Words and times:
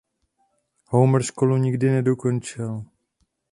Homer 0.87 1.23
školu 1.23 1.57
nikdy 1.57 1.89
nedokončil. 1.89 2.83